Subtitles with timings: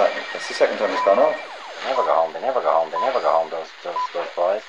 [0.00, 0.32] Whose phone is that?
[0.32, 1.36] That's the second time it's gone off.
[1.82, 2.32] They never go home.
[2.32, 2.90] They never go home.
[2.90, 3.50] They never go home.
[3.50, 4.62] Those those those boys.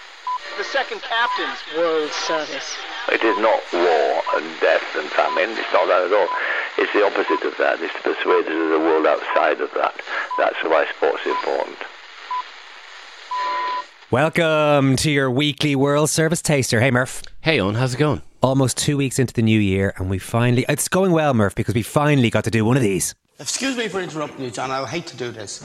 [0.57, 2.75] The second captain's World Service.
[3.07, 5.51] It is not war and death and famine.
[5.51, 6.27] It's not that at all.
[6.77, 7.79] It's the opposite of that.
[7.81, 9.95] It's to persuade us of the world outside of that.
[10.37, 11.77] That's why sport's important.
[14.09, 16.81] Welcome to your weekly World Service Taster.
[16.81, 17.23] Hey, Murph.
[17.41, 18.21] Hey, Owen, how's it going?
[18.43, 20.65] Almost two weeks into the new year, and we finally.
[20.67, 23.15] It's going well, Murph, because we finally got to do one of these.
[23.39, 24.69] Excuse me for interrupting you, John.
[24.71, 25.63] I'll hate to do this.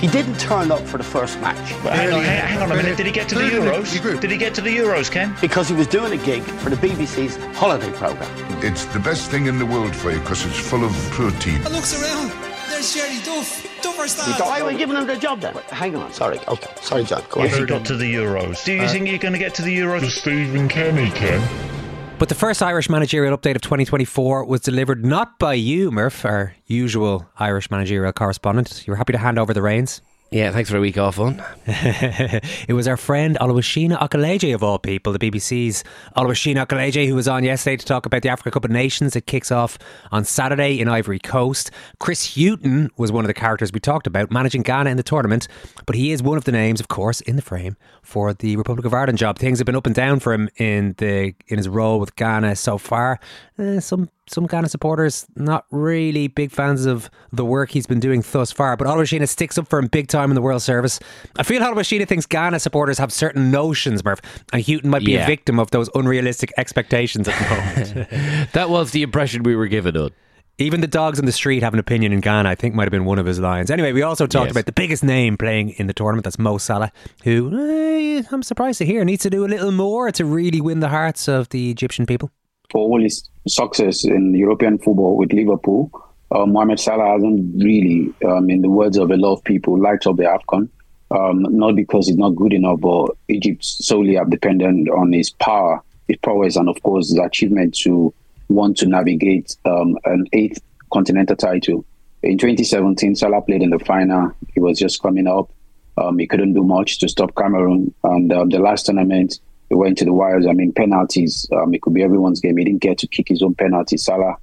[0.00, 2.96] He didn't turn up for the first match Hang on, hang, hang on a minute.
[2.96, 4.20] Did he get to the Euros?
[4.20, 5.34] Did he get to the Euros, Ken?
[5.40, 8.30] because he was doing a gig for the BBC's holiday programme.
[8.62, 11.62] It's the best thing in the world for you because it's full of protein.
[11.64, 12.32] looks around.
[12.68, 13.66] There's Jerry Duff.
[13.82, 15.54] Duffer You go, why are we giving him the job then?
[15.68, 16.38] Hang on, sorry.
[16.48, 17.22] Okay, sorry, John.
[17.30, 18.64] Go If he got to the Euros.
[18.64, 20.10] Do you uh, think you're going to get to the Euros?
[20.10, 21.73] Stephen Kenny, Ken.
[22.16, 26.54] But the first Irish managerial update of 2024 was delivered not by you, Murph, our
[26.66, 28.86] usual Irish managerial correspondent.
[28.86, 30.00] You were happy to hand over the reins.
[30.34, 31.40] Yeah, thanks for a week off, Owen.
[31.64, 35.84] it was our friend Oluwashina Okeleje of all people, the BBC's
[36.16, 39.14] Oluwashina Okeleje, who was on yesterday to talk about the Africa Cup of Nations.
[39.14, 39.78] It kicks off
[40.10, 41.70] on Saturday in Ivory Coast.
[42.00, 45.46] Chris Hughton was one of the characters we talked about, managing Ghana in the tournament,
[45.86, 48.84] but he is one of the names, of course, in the frame for the Republic
[48.84, 49.38] of Ireland job.
[49.38, 52.56] Things have been up and down for him in the in his role with Ghana
[52.56, 53.20] so far.
[53.56, 58.24] Uh, some some Ghana supporters not really big fans of the work he's been doing
[58.32, 60.98] thus far, but Oluwashina sticks up for him big time in the World Service.
[61.38, 64.20] I feel Oluwashina thinks Ghana supporters have certain notions, Murph,
[64.52, 65.24] and Hughton might be Yeah.
[65.24, 68.50] a victim of those unrealistic expectations at the moment.
[68.52, 70.12] That was the impression we were given, Owen.
[70.56, 72.92] Even the dogs in the street have an opinion in Ghana, I think might have
[72.92, 73.70] been one of his lines.
[73.72, 74.52] Anyway, we also talked Yes.
[74.52, 76.92] about the biggest name playing in the tournament, that's Mo Salah,
[77.24, 80.78] who eh, I'm surprised to hear needs to do a little more to really win
[80.80, 82.30] the hearts of the Egyptian people.
[82.70, 85.90] For all his success in European football with Liverpool,
[86.30, 90.06] uh, Mohamed Salah hasn't really, um, in the words of a lot of people, lights
[90.06, 90.68] up the AFCON.
[91.10, 95.80] Um, not because he's not good enough, but Egypt solely are dependent on his power,
[96.08, 98.12] his prowess, and of course his achievement to
[98.48, 100.60] want to navigate um, an eighth
[100.92, 101.84] continental title.
[102.22, 104.32] In 2017, Salah played in the final.
[104.54, 105.50] He was just coming up.
[105.98, 107.94] Um, he couldn't do much to stop Cameroon.
[108.02, 109.38] And um, the last tournament,
[109.74, 110.46] went to the wires.
[110.46, 111.48] I mean, penalties.
[111.52, 112.56] Um, it could be everyone's game.
[112.56, 113.96] He didn't get to kick his own penalty.
[113.96, 114.36] Salah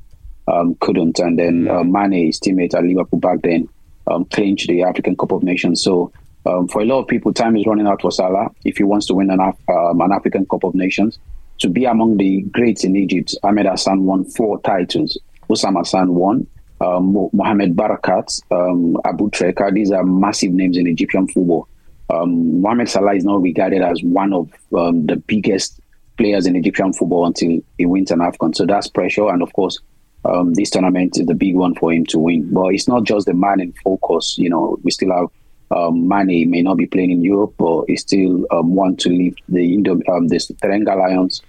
[0.48, 1.20] um, couldn't.
[1.20, 3.70] And then uh, Mane, his teammate at Liverpool back then,
[4.08, 5.82] um, clinched the African Cup of Nations.
[5.82, 6.12] So
[6.46, 9.06] um, for a lot of people, time is running out for Salah if he wants
[9.08, 11.20] to win an, Af- um, an African Cup of Nations.
[11.60, 15.18] To be among the greats in Egypt, Ahmed Hassan won four titles.
[15.50, 16.48] Osama Hassan won.
[16.80, 21.68] Um, Mohamed Barakat, um, Aboutrika, these are massive names in Egyptian football.
[22.12, 25.80] Um, Mohamed Salah is now regarded as one of um, the biggest
[26.18, 28.56] players in Egyptian football until he wins an AFCON.
[28.56, 29.30] So that's pressure.
[29.30, 29.80] And of course,
[30.26, 32.54] um, this tournament is the big one for him to win.
[32.54, 34.38] But it's not just the man in focus.
[34.38, 35.28] You know, we still have
[35.72, 39.36] um, Mane may not be playing in Europe, but he still um, want to leave
[39.48, 41.42] the Indo, um, the Teranga Lions.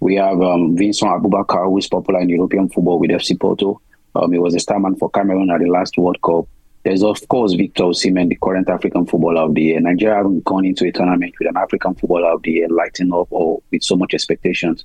[0.00, 3.80] We have um, Vincent Aboubakar, who is popular in European football with FC Porto.
[4.14, 6.46] Um, he was a starman for Cameroon at the last World Cup.
[6.82, 9.80] There's of course Victor Osimhen, the current African footballer of the year.
[9.80, 13.28] Nigeria haven't gone into a tournament with an African footballer of the year lighting up
[13.30, 14.84] or with so much expectations.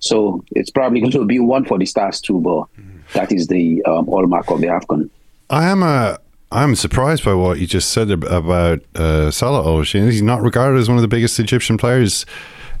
[0.00, 2.66] So it's probably going to be one for the stars too, but
[3.14, 5.08] that is the um, hallmark of the AFCON.
[5.50, 6.18] I am a.
[6.52, 10.08] I'm surprised by what you just said about uh, Salah Ocean.
[10.08, 12.24] He's not regarded as one of the biggest Egyptian players,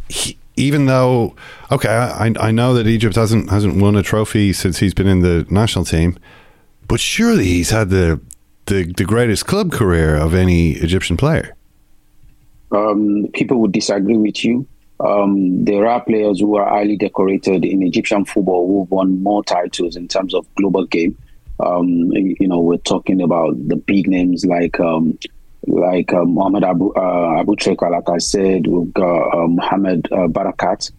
[0.08, 1.34] he, even though.
[1.72, 5.20] Okay, I, I know that Egypt hasn't hasn't won a trophy since he's been in
[5.20, 6.18] the national team,
[6.86, 8.20] but surely he's had the
[8.66, 11.54] the, the greatest club career of any Egyptian player.
[12.72, 14.66] um, people would disagree with you.
[14.98, 19.94] Um, there are players who are highly decorated in Egyptian football who've won more titles
[19.94, 21.16] in terms of global game.
[21.60, 25.18] Um, you know, we're talking about the big names like um,
[25.66, 27.54] like uh, Mohamed Abu uh, Abu
[27.90, 30.90] like I said, we've got uh, Mohamed uh, Barakat.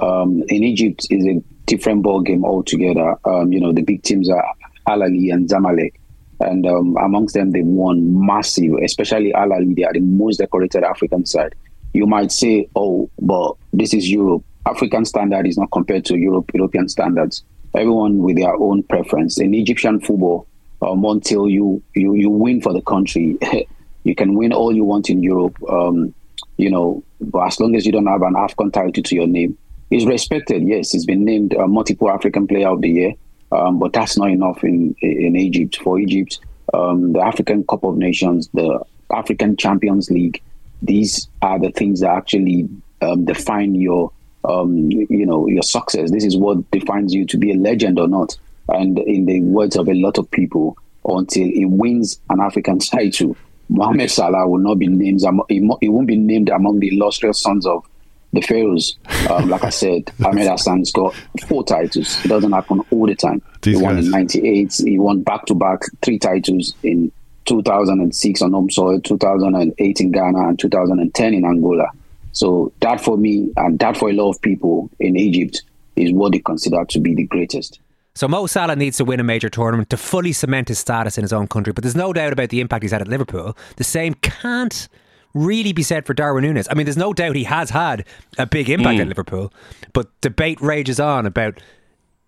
[0.00, 3.16] Um, in Egypt is a different ball game altogether.
[3.24, 4.44] Um, you know, the big teams are
[4.86, 5.94] Al Ahly and Zamalek.
[6.40, 9.76] And um, amongst them, they won massive, especially Al Ahly.
[9.76, 11.54] They are the most decorated African side.
[11.92, 14.42] You might say, oh, but this is Europe.
[14.66, 17.44] African standard is not compared to Europe, European standards.
[17.74, 19.38] Everyone with their own preference.
[19.38, 20.46] In Egyptian football,
[20.82, 23.38] um, until you, you, you win for the country,
[24.04, 26.14] you can win all you want in Europe, um,
[26.56, 29.56] you know, but as long as you don't have an AFCON title to your name,
[29.90, 30.62] he's respected.
[30.62, 33.12] Yes, he's been named a multiple African Player of the Year,
[33.54, 35.76] um, but that's not enough in in Egypt.
[35.82, 36.40] For Egypt,
[36.72, 38.80] um, the African Cup of Nations, the
[39.14, 40.42] African Champions League,
[40.82, 42.68] these are the things that actually
[43.00, 44.10] um, define your
[44.44, 46.10] um, you know your success.
[46.10, 48.36] This is what defines you to be a legend or not.
[48.68, 53.36] And in the words of a lot of people, until he wins an African title,
[53.68, 55.22] Mohamed Salah will not be named.
[55.48, 57.86] He won't be named among the illustrious sons of
[58.34, 58.96] the Pharaohs.
[59.30, 61.14] Um, like I said, Ahmed Hassan's got
[61.46, 62.24] four titles.
[62.24, 63.42] It doesn't happen all the time.
[63.62, 64.06] These he won guys.
[64.06, 64.74] in '98.
[64.84, 67.10] He won back to back three titles in
[67.46, 71.86] 2006 on home soil, 2008 in Ghana, and 2010 in Angola.
[72.32, 75.62] So that for me, and that for a lot of people in Egypt,
[75.96, 77.80] is what they consider to be the greatest.
[78.16, 81.22] So Mo Salah needs to win a major tournament to fully cement his status in
[81.22, 81.72] his own country.
[81.72, 83.56] But there's no doubt about the impact he's had at Liverpool.
[83.76, 84.88] The same can't
[85.34, 86.68] really be said for Darwin Nunez.
[86.70, 88.06] I mean, there's no doubt he has had
[88.38, 89.02] a big impact mm.
[89.02, 89.52] at Liverpool,
[89.92, 91.60] but debate rages on about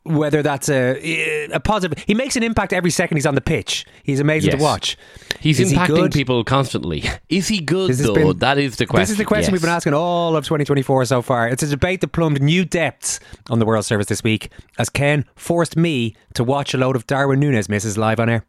[0.06, 2.02] whether that's a a positive.
[2.06, 3.84] He makes an impact every second he's on the pitch.
[4.02, 4.58] He's amazing yes.
[4.58, 4.98] to watch.
[5.40, 7.04] He's is impacting he people constantly.
[7.28, 8.14] Is he good though?
[8.14, 9.02] Been, that is the question.
[9.02, 9.52] This is the question yes.
[9.52, 11.48] we've been asking all of 2024 so far.
[11.48, 13.20] It's a debate that plumbed new depths
[13.50, 17.06] on the World Service this week as Ken forced me to watch a load of
[17.06, 18.44] Darwin Nunez misses live on air.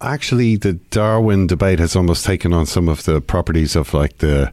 [0.00, 4.52] Actually, the Darwin debate has almost taken on some of the properties of like the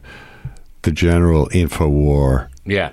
[0.82, 2.50] the general info war.
[2.64, 2.92] Yeah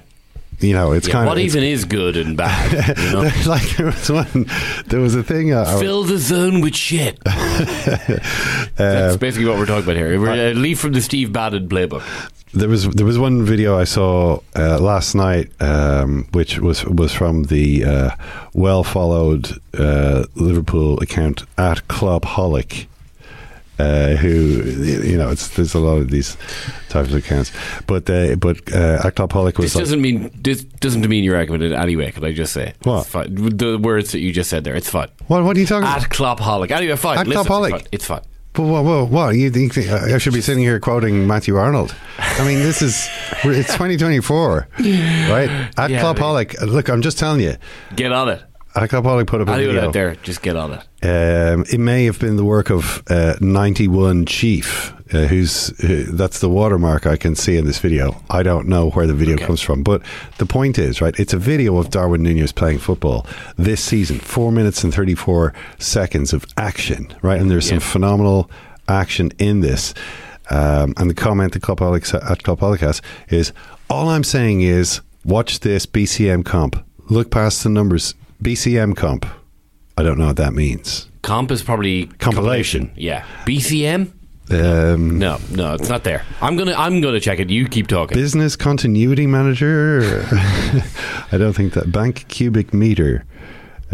[0.60, 2.98] you know, it's yeah, kind what of what even is good and bad.
[3.06, 3.22] You know?
[3.46, 4.46] like there was one,
[4.88, 5.54] there was a thing.
[5.54, 7.20] Uh, Fill the zone with shit.
[7.24, 10.20] That's basically what we're talking about here.
[10.20, 12.04] We're, uh, leaf from the Steve Bannon playbook.
[12.56, 17.14] There was there was one video I saw uh, last night, um, which was was
[17.14, 18.10] from the uh,
[18.54, 22.88] well followed uh, Liverpool account at Clubholic
[23.80, 24.30] uh, who
[25.04, 26.38] you know it's there's a lot of these
[26.90, 27.52] types of accounts,
[27.88, 29.74] but uh, but uh, Actopolic was.
[29.74, 32.12] This doesn't like, mean this doesn't demean your argument in any way.
[32.12, 34.76] Could I just say what the words that you just said there?
[34.76, 35.10] It's fine.
[35.28, 36.10] What what are you talking At about?
[36.40, 36.72] Clopholic.
[36.72, 37.18] Anyway, fine.
[37.18, 37.72] Actopolic.
[37.72, 38.22] Listen, it's fine.
[38.56, 39.36] But whoa, whoa, what?
[39.36, 41.94] You think uh, I should be sitting here quoting Matthew Arnold?
[42.18, 43.08] I mean, this is
[43.44, 45.50] it's 2024, right?
[45.78, 46.62] At yeah, Clubholic.
[46.62, 47.56] Uh, look, I'm just telling you.
[47.96, 48.42] Get on it.
[48.76, 49.88] I could probably put up a I'll video.
[49.88, 50.16] out there.
[50.16, 50.80] Just get on it.
[51.02, 56.40] Um, it may have been the work of uh, 91 Chief, uh, who's who, that's
[56.40, 58.22] the watermark I can see in this video.
[58.30, 59.46] I don't know where the video okay.
[59.46, 60.02] comes from, but
[60.40, 61.18] the point is, right?
[61.18, 63.26] It's a video of Darwin Núñez playing football
[63.56, 64.20] this season.
[64.20, 67.40] Four minutes and 34 seconds of action, right?
[67.40, 67.80] And there's yeah.
[67.80, 68.52] some phenomenal
[68.90, 69.94] action in this.
[70.50, 73.54] Um, and the comment that Club at Club has is
[73.90, 76.86] all I'm saying is watch this BCM comp.
[77.10, 79.26] Look past the numbers BCM comp.
[79.98, 81.10] I don't know what that means.
[81.24, 82.90] Comp is probably compilation.
[82.90, 82.94] compilation.
[82.96, 83.26] Yeah.
[83.46, 84.12] BCM?
[84.52, 86.24] Um, no, no, it's not there.
[86.42, 87.50] I'm gonna, I'm gonna check it.
[87.50, 88.16] You keep talking.
[88.16, 90.28] Business continuity manager.
[91.32, 93.26] I don't think that bank cubic meter.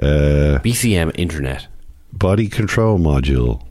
[0.01, 1.67] Uh, BCM internet.
[2.11, 3.65] Body control module.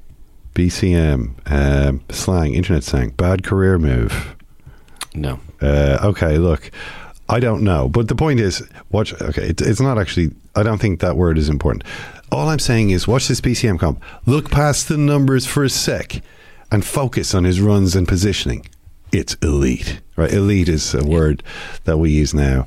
[0.55, 3.11] BCM um, slang internet slang.
[3.11, 4.35] Bad career move.
[5.15, 5.41] No.
[5.61, 6.71] Uh, okay, look.
[7.31, 9.15] I don't know, but the point is, watch.
[9.23, 10.33] Okay, it, it's not actually.
[10.57, 11.85] I don't think that word is important.
[12.33, 14.03] All I'm saying is, watch this BCM comp.
[14.27, 16.23] Look past the numbers for a sec,
[16.73, 18.67] and focus on his runs and positioning.
[19.13, 20.33] It's elite, right?
[20.33, 21.45] Elite is a word
[21.85, 22.67] that we use now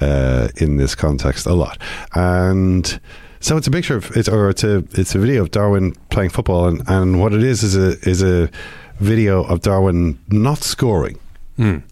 [0.00, 1.76] uh, in this context a lot,
[2.14, 3.00] and
[3.40, 6.30] so it's a picture of it's or it's a it's a video of Darwin playing
[6.30, 8.48] football, and, and what it is is a is a
[9.00, 11.18] video of Darwin not scoring,
[11.58, 11.82] mm.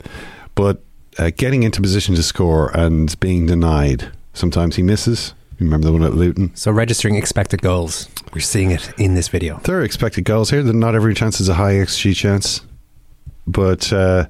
[0.54, 0.83] but
[1.18, 4.10] uh, getting into position to score and being denied.
[4.32, 5.34] Sometimes he misses.
[5.60, 6.54] Remember the one at Luton?
[6.56, 8.08] So registering expected goals.
[8.32, 9.58] We're seeing it in this video.
[9.58, 10.62] There are expected goals here.
[10.62, 12.60] Not every chance is a high XG chance.
[13.46, 14.26] But uh,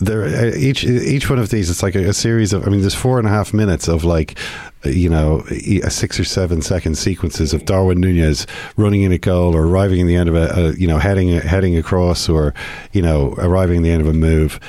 [0.00, 2.80] there uh, each each one of these it's like a, a series of I mean
[2.80, 4.38] there's four and a half minutes of like
[4.84, 9.54] you know a six or seven second sequences of Darwin Nunez running in a goal
[9.54, 12.52] or arriving in the end of a, a you know heading heading across or
[12.92, 14.60] you know arriving in the end of a move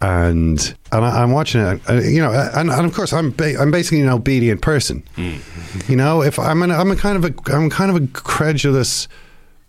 [0.00, 3.58] and and I, I'm watching it uh, you know and, and of course I'm ba-
[3.58, 5.02] I'm basically an obedient person
[5.88, 9.08] you know if I'm an, I'm a kind of a I'm kind of a credulous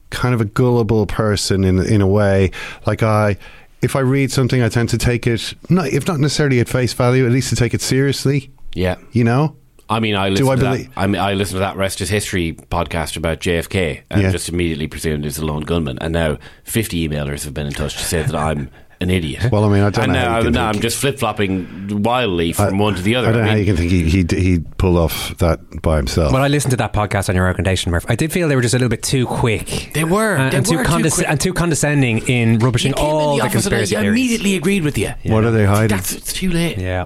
[0.10, 2.51] kind of a gullible person in in a way.
[2.86, 3.36] Like I,
[3.81, 6.93] if I read something, I tend to take it not if not necessarily at face
[6.93, 8.50] value, at least to take it seriously.
[8.74, 8.96] Yeah.
[9.12, 9.55] You know.
[9.89, 10.98] I mean, I listened I to believe- that.
[11.01, 14.31] I mean, I listened to that Rest is History podcast about JFK, and Yeah.
[14.31, 15.98] just immediately presumed he's a lone gunman.
[16.00, 19.51] And now fifty emailers have been in touch to say that I'm an idiot.
[19.51, 20.97] Well, I mean, I don't and know how now, you can now think- I'm just
[20.97, 23.29] flip flopping wildly from one to the other.
[23.29, 26.33] I don't know how you can think he he he pulled off that by himself.
[26.33, 28.05] Well, I listened to that podcast on your recommendation, Murph.
[28.09, 29.91] I did feel they were just a little bit too quick.
[29.93, 30.37] They were.
[30.37, 31.29] Uh, They and, too were too condes- quick.
[31.29, 34.09] and too condescending in rubbishing came in all the the, office and I- conspiracy I
[34.09, 35.13] immediately agreed with you.
[35.25, 35.95] What are they hiding?
[35.95, 36.77] That's it's too late.
[36.77, 37.05] Yeah.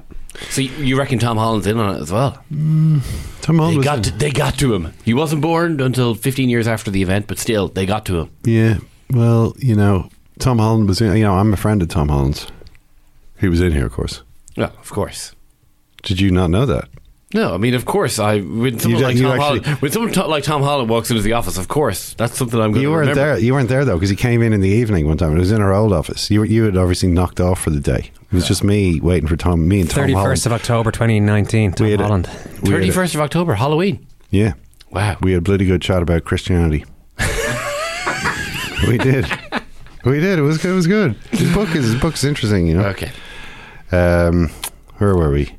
[0.49, 2.41] So you, you reckon Tom Holland's in on it as well?
[3.41, 4.03] Tom Holland They was got in.
[4.03, 4.93] to, they got to him.
[5.03, 8.29] He wasn't born until 15 years after the event, but still, they got to him.
[8.45, 8.77] Yeah.
[9.09, 10.09] Well, you know,
[10.41, 11.15] Tom Holland was in.
[11.15, 12.47] You know, I'm a friend of Tom Holland's.
[13.39, 14.21] He was in here, of course.
[14.57, 15.33] Well, of course.
[16.03, 16.89] Did you not know that?
[17.33, 18.19] No, I mean, of course.
[18.19, 21.21] I when someone like Tom actually- Holland, when someone t- like Tom Holland walks into
[21.23, 22.89] the office, of course, that's something I'm going to remember.
[22.89, 23.35] You weren't remember.
[23.35, 23.39] there.
[23.39, 25.35] You weren't there though, because he came in in the evening one time.
[25.37, 26.29] It was in our old office.
[26.29, 28.11] You were- you had obviously knocked off for the day.
[28.21, 29.65] It was just me waiting for Tom.
[29.67, 30.31] Me and Tom Thirty Holland.
[30.31, 31.71] first of October, twenty nineteen.
[31.71, 32.29] Tom had Holland.
[32.63, 34.05] we had a- 31st of October, Halloween.
[34.29, 34.53] Yeah.
[34.91, 35.15] Wow.
[35.21, 36.83] We had a bloody good chat about Christianity.
[38.89, 39.25] we did.
[40.05, 40.39] We did.
[40.39, 40.71] It was good.
[40.71, 41.15] It was good.
[41.31, 42.67] His book is his book's interesting.
[42.67, 42.85] You know.
[42.87, 43.11] Okay.
[43.91, 44.49] Um,
[44.97, 45.55] where were we?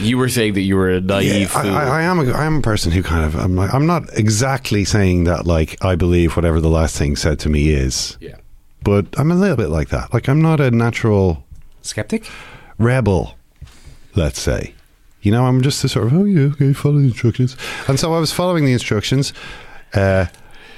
[0.00, 1.68] You were saying that you were a naive I.
[1.68, 2.18] I, I am.
[2.18, 3.34] A, I am a person who kind of.
[3.36, 3.54] I'm.
[3.56, 5.46] Like, I'm not exactly saying that.
[5.46, 8.16] Like I believe whatever the last thing said to me is.
[8.20, 8.36] Yeah.
[8.82, 10.12] But I'm a little bit like that.
[10.12, 11.44] Like I'm not a natural
[11.82, 12.28] Skeptic?
[12.78, 13.34] rebel.
[14.14, 14.74] Let's say.
[15.22, 17.56] You know, I'm just a sort of oh yeah, okay, follow the instructions.
[17.88, 19.32] And so I was following the instructions.
[19.94, 20.26] Uh,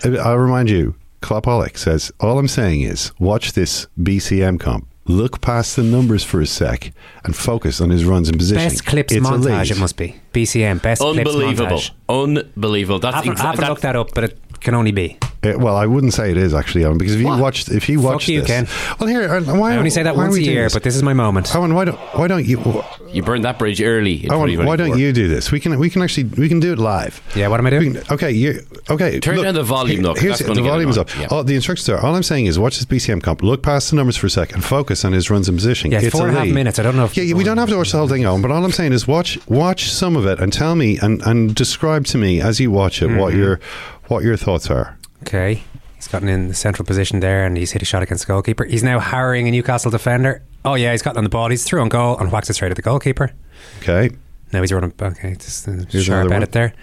[0.04, 4.88] I- I'll remind you, Klopolic says all I'm saying is watch this BCM comp.
[5.08, 6.92] Look past the numbers for a sec
[7.24, 8.68] and focus on his runs and positioning.
[8.68, 10.16] Best clips It's montage, it must be.
[10.32, 11.76] BCM, best clips Unbelievable.
[11.76, 11.90] montage.
[12.08, 12.98] Unbelievable.
[12.98, 15.16] That's I haven't, exa- I haven't that- looked that up, but it can only be.
[15.44, 17.40] Uh, well, I wouldn't say it is actually, Owen, because if you What?
[17.40, 18.66] watched, if you Fuck watched you, this, Ken.
[18.98, 20.72] well, here, uh, why I only say that why once a year, this?
[20.74, 21.54] but this is my moment.
[21.54, 22.82] Owen, why don't why don't you
[23.12, 24.24] You burned that bridge early.
[24.24, 25.52] In Owen, why don't you do this?
[25.52, 27.20] We can we can actually we can do it live.
[27.36, 27.94] Yeah, what am I doing?
[27.94, 29.20] can- okay, you okay.
[29.20, 31.08] Turn down the volume, though, 'cause Here's that's the gonna volume is up.
[31.20, 31.28] Yeah.
[31.30, 32.00] All, the instructions are.
[32.04, 33.42] All I'm saying is watch this BCM comp.
[33.44, 34.64] Look past the numbers for a second.
[34.64, 35.92] focus on his runs and positioning.
[35.92, 36.78] Yeah, it's four and a half minutes.
[36.80, 38.42] I don't know if- Yeah, yeah, we don't have to watch the whole thing, Owen.
[38.42, 41.54] But all I'm saying is watch watch some of it and tell me and and
[41.54, 43.62] describe to me as you watch it what Mm-hmm.
[44.08, 44.98] What your thoughts are.
[45.22, 45.62] Okay.
[45.96, 48.64] He's gotten in the central position there and he's hit a shot against the goalkeeper.
[48.64, 50.42] He's now harrying a Newcastle defender.
[50.64, 51.48] Oh, yeah, he's gotten on the ball.
[51.48, 53.32] He's through on goal and whacks it straight at the goalkeeper.
[53.78, 54.10] Okay.
[54.52, 54.92] Now he's running.
[55.00, 56.74] Okay, just a Here's sharp edit there.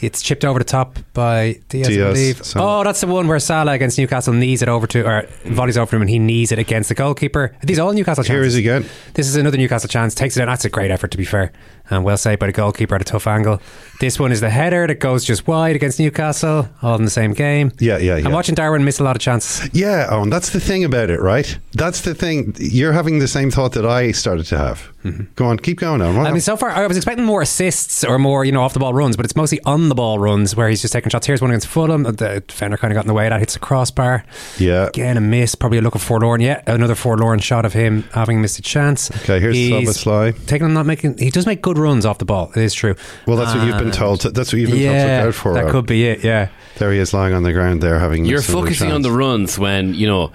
[0.00, 2.42] It's chipped over the top by Diaz, I believe.
[2.42, 2.80] Salah.
[2.80, 5.94] Oh, that's the one where Salah against Newcastle knees it over to, or volleys over
[5.94, 7.54] him and he knees it against the goalkeeper.
[7.62, 8.34] Are these all Newcastle chances?
[8.34, 8.86] Here is again.
[9.12, 10.14] This is another Newcastle chance.
[10.14, 10.48] Takes it down.
[10.48, 11.52] That's a great effort, to be fair.
[11.90, 13.60] And well saved by the goalkeeper at a tough angle.
[14.00, 17.32] This one is the header that goes just wide against Newcastle, all in the same
[17.32, 17.72] game.
[17.80, 18.26] Yeah, yeah, yeah.
[18.26, 19.68] I'm watching Darwin miss a lot of chances.
[19.74, 21.58] Yeah, Owen, that's the thing about it, right?
[21.72, 22.54] That's the thing.
[22.58, 24.88] You're having the same thought that I started to have.
[25.34, 26.14] Go on, keep going, Owen.
[26.16, 26.26] What- Mm-hmm.
[26.26, 28.80] I mean, so far I was expecting more assists or more, you know, off the
[28.80, 31.26] ball runs, but it's mostly on the ball runs where he's just taking shots.
[31.26, 32.02] Here's one against Fulham.
[32.02, 33.28] The defender kind of got in the way.
[33.28, 34.24] That hits the crossbar.
[34.58, 34.86] yeah.
[34.88, 35.54] Again, a miss.
[35.54, 36.40] Probably a look of forlorn.
[36.42, 39.10] Yeah, another forlorn shot of him having missed a chance.
[39.22, 40.32] Okay, here's He's Sly.
[40.46, 41.16] Taking him not making.
[41.18, 42.50] He does make good runs off the ball.
[42.54, 42.94] It is true.
[43.26, 44.20] Well, that's what you've been told.
[44.20, 45.54] To, that's what you've been told to look out for.
[45.54, 45.72] that Owen.
[45.72, 46.22] could be it.
[46.24, 46.48] Yeah.
[46.78, 49.10] There he is lying on the ground there having You're missed another focusing on the
[49.12, 50.32] runs when, you know,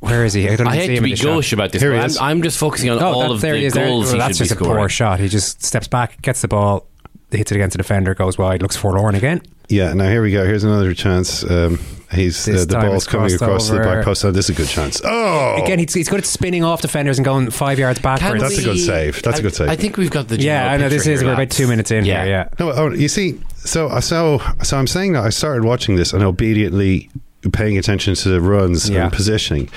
[0.00, 0.48] Where is he?
[0.48, 1.52] I don't I even see hate to be the shot.
[1.52, 2.18] about this, Here he is.
[2.18, 3.72] I'm, I'm just focusing on Oh, all that- of there the he is.
[3.74, 3.86] There.
[3.86, 5.20] goals Well, he that's should be just a poor shot.
[5.20, 6.86] He just steps back, gets the ball,
[7.30, 9.42] hits it against the defender, goes wide, looks forlorn again.
[9.72, 10.44] Yeah, now here we go.
[10.44, 11.42] Here's another chance.
[11.50, 11.78] Um,
[12.12, 14.22] he's uh, the ball's coming crossed across the back post.
[14.22, 15.00] Oh, this is a good chance.
[15.02, 18.42] Oh, Again, he's, he's good at spinning off defenders and going five yards backwards.
[18.42, 19.22] That's a good save.
[19.22, 19.68] That's a I- good save.
[19.70, 21.24] I think we've got the yeah, general I know this is.
[21.24, 22.24] We're about two minutes in Yeah.
[22.24, 22.32] here.
[22.32, 22.48] Yeah.
[22.60, 26.22] No, oh, you see, so so so I'm saying that I started watching this and
[26.22, 27.08] obediently
[27.54, 29.04] paying attention to the runs Yeah.
[29.04, 29.70] and positioning,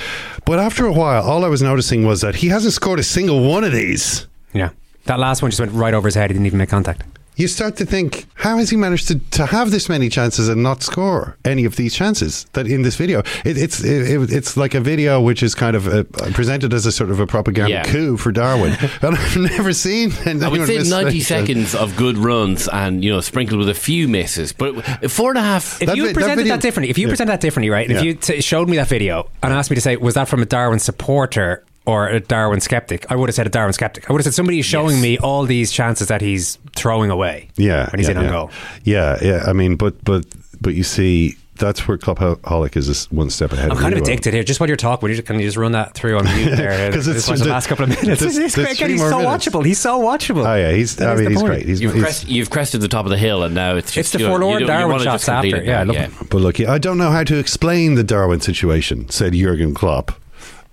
[0.45, 3.47] but after a while, all I was noticing was that he hasn't scored a single
[3.49, 4.27] one of these.
[4.53, 4.71] Yeah.
[5.05, 6.31] That last one just went right over his head.
[6.31, 7.03] He didn't even make contact.
[7.37, 10.63] You start to think, how has he managed to, to have this many chances and
[10.63, 13.19] not score any of these chances that in this video?
[13.43, 16.85] It, it's it, it- it's like a video which is kind of uh presented as
[16.85, 17.83] a sort of a propaganda Yeah.
[17.83, 20.11] coup for Darwin, and I've never seen.
[20.25, 21.21] I would say miss 90 like that.
[21.23, 24.53] seconds of good runs and, you know, sprinkled with a few misses.
[24.53, 24.73] But
[25.11, 25.81] four and a half.
[25.81, 27.11] If That you vi- presented that, video- differently, if you Yeah.
[27.11, 27.89] presented that differently, right?
[27.89, 30.29] and If you t- showed me that video and asked me to say, was that
[30.29, 33.05] from a Darwin supporter or a Darwin skeptic.
[33.11, 34.09] I would have said a Darwin skeptic.
[34.09, 35.01] I would have said somebody is showing Yes.
[35.03, 37.49] me all these chances that he's throwing away.
[37.57, 38.31] Yeah, when he's yeah, in on yeah.
[38.31, 38.51] goal.
[38.83, 39.43] Yeah, yeah.
[39.47, 40.25] I mean, but but
[40.61, 43.65] but you see, that's where Clubholic is just one step ahead.
[43.65, 43.71] Of me.
[43.71, 44.07] I'm of kind of you are.
[44.11, 44.43] addicted here.
[44.43, 46.91] Just while you're talking, will you, can you just run that through on mute there?
[46.93, 48.19] 'Cause it's- Just the the- last couple of minutes.
[48.19, 48.77] there's- He's, there's great.
[48.77, 49.47] three he's so minutes.
[49.47, 49.65] watchable.
[49.65, 50.45] He's so watchable.
[50.45, 50.95] Oh yeah, he's.
[50.97, 51.47] That I mean, he's point.
[51.47, 51.65] great.
[51.65, 54.07] He's, You've, he's- crest, you've crested the top of the hill, and now it's just
[54.07, 55.63] it's the you, forlorn you, don't- you Darwin wanna shot just complete after.
[55.63, 59.07] it Yeah, now, look- But look, I don't know how to explain the Darwin situation,"
[59.09, 60.11] said Jurgen Klopp.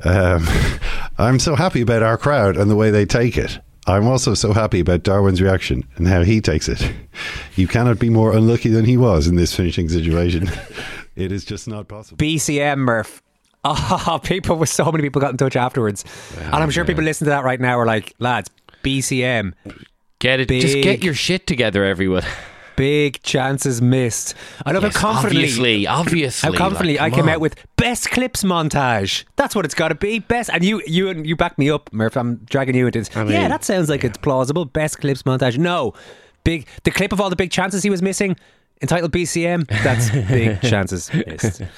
[0.04, 0.46] Um,
[1.18, 3.58] I'm so happy about our crowd and the way they take it.
[3.86, 6.92] I'm also so happy about Darwin's reaction and how he takes it.
[7.54, 10.50] You cannot be more unlucky than he was in this finishing situation.
[11.16, 12.16] it is just not possible.
[12.16, 13.22] BCM Murph.
[13.62, 16.02] Oh, people with so many people got in touch afterwards,
[16.40, 18.50] and I'm sure people listening to that right now are like, lads,
[18.82, 19.52] BCM,
[20.22, 20.48] Get it.
[20.48, 22.22] Just get your shit together, everyone.
[22.76, 24.34] Big chances missed.
[24.64, 27.30] I love Yes, how confidently, obviously, obviously, how confidently like, I came on.
[27.30, 29.24] out with best clips montage.
[29.36, 30.18] That's what it's got to be.
[30.18, 32.16] Best, and you, you, and you back me up, Murph.
[32.16, 33.16] I'm dragging you into this.
[33.16, 34.64] I yeah, that sounds like it's plausible.
[34.64, 35.58] Best clips montage.
[35.58, 35.94] No,
[36.44, 36.66] big.
[36.84, 38.36] The clip of all the big chances he was missing,
[38.82, 39.66] entitled BCM.
[39.82, 41.62] That's big chances missed.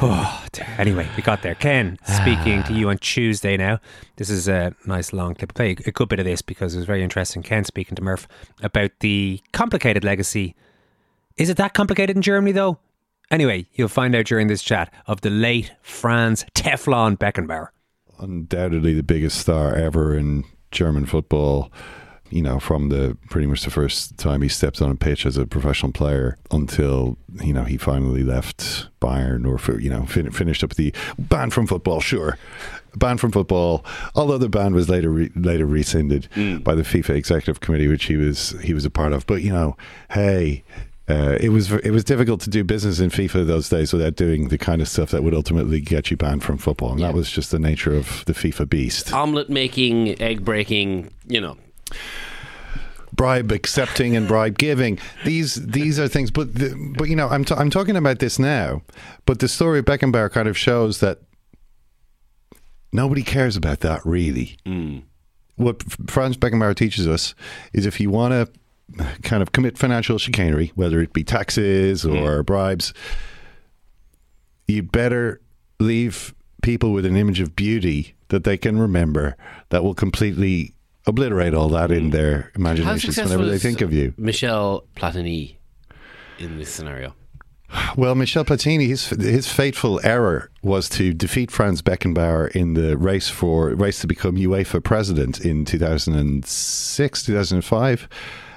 [0.00, 0.66] Oh, dear.
[0.78, 1.54] anyway, we got there.
[1.54, 3.80] Ken, speaking to you on Tuesday now.
[4.16, 5.52] This is a nice long clip.
[5.54, 7.42] Play a good bit of this because it was very interesting.
[7.42, 8.26] Ken speaking to Murph
[8.62, 10.54] about the complicated legacy.
[11.36, 12.78] Is it that complicated in Germany though?
[13.30, 17.68] Anyway, you'll find out during this chat of the late Franz Teflon Beckenbauer.
[18.18, 21.70] undoubtedly the biggest star ever in German football.
[22.30, 25.36] You know, from the pretty much the first time he stepped on a pitch as
[25.38, 30.30] a professional player until you know he finally left Bayern or for, you know fin-
[30.30, 32.00] finished up the ban from football.
[32.00, 32.36] Sure,
[32.96, 33.84] ban from football.
[34.14, 36.28] Although the ban was later re- later rescinded
[36.64, 39.26] by the FIFA executive committee, which he was he was a part of.
[39.26, 39.76] But you know,
[40.10, 40.64] hey.
[41.10, 44.48] Uh, it was it was difficult to do business in FIFA those days without doing
[44.48, 47.30] the kind of stuff that would ultimately get you banned from football, and that was
[47.30, 49.14] just the nature of the FIFA beast.
[49.14, 51.56] Omelette making, egg breaking, you know.
[53.12, 54.98] Bribe accepting and bribe giving.
[55.24, 58.38] These these are things, but the, but you know, I'm t- I'm talking about this
[58.38, 58.82] now.
[59.26, 61.20] But the story of Beckenbauer kind of shows that
[62.92, 64.56] nobody cares about that really.
[64.64, 65.02] Mm.
[65.56, 67.34] What Franz Beckenbauer teaches us
[67.72, 68.48] is if you want to
[69.22, 72.22] kind of commit financial chicanery, whether it be taxes mm.
[72.22, 72.94] or bribes,
[74.66, 75.40] you better
[75.80, 79.36] leave people with an image of beauty that they can remember
[79.70, 80.74] that will completely
[81.08, 84.14] obliterate all that in their imaginations whenever they think of you.
[84.16, 85.56] Michel Platini
[86.38, 87.14] in this scenario?
[87.96, 93.28] Well, Michel Platini, his his fateful error was to defeat Franz Beckenbauer in the race
[93.28, 98.08] for race to become UEFA president in 2006, 2005.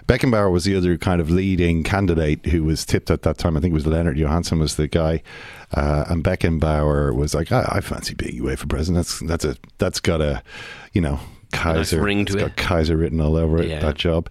[0.07, 3.55] Beckenbauer was the other kind of leading candidate who was tipped at that time.
[3.55, 5.23] I think it was Lennart Johansson was the guy,
[5.73, 9.05] uh, and Beckenbauer was like, I, I fancy being UEFA president.
[9.05, 10.41] That's that's a that's got a,
[10.93, 11.19] you know,
[11.51, 12.47] Kaiser ring to it's it.
[12.47, 13.69] got Kaiser written all over it.
[13.69, 13.79] Yeah.
[13.79, 14.29] That job,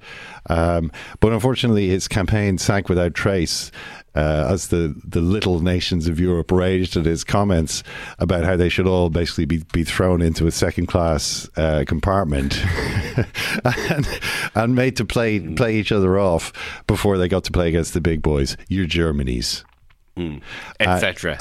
[0.48, 3.70] um, but unfortunately, his campaign sank without trace.
[4.12, 7.84] Uh, as the, the little nations of Europe raged at his comments
[8.18, 12.60] about how they should all basically be, be thrown into a second class uh, compartment
[13.88, 14.20] and,
[14.56, 16.52] and made to play play each other off
[16.88, 18.56] before they got to play against the big boys.
[18.66, 19.64] You're Germany's.
[20.78, 21.36] Etc.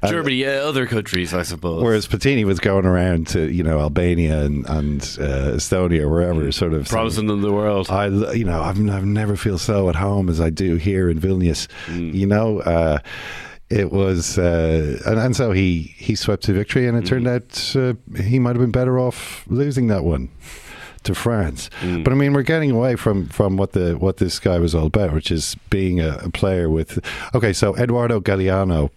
[0.08, 1.82] Germany, uh, other countries, I suppose.
[1.82, 6.72] Whereas Platini was going around to you know Albania and and uh, Estonia, wherever, sort
[6.72, 7.88] of Protestant in the world.
[7.90, 11.20] I you know, I've, I've never feel so at home as I do here in
[11.20, 11.68] Vilnius.
[11.88, 12.98] You know, uh,
[13.70, 17.76] it was, uh, and, and so he he swept to victory, and it turned out
[17.76, 20.30] uh, he might have been better off losing that one
[21.04, 21.70] to France.
[22.02, 24.86] But I mean, we're getting away from from what the what this guy was all
[24.86, 26.98] about, which is being a, a player with.
[27.34, 28.90] Okay, so Eduardo Galeano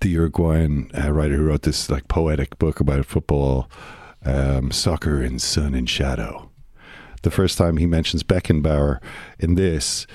[0.00, 3.68] the Uruguayan uh, writer who wrote this like poetic book about football,
[4.24, 6.50] um, soccer in sun and shadow.
[7.22, 8.98] The first time he mentions Beckenbauer
[9.38, 10.06] in this